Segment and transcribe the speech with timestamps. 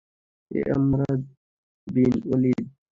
[0.51, 1.11] A Ammara
[1.87, 2.65] bin Walid.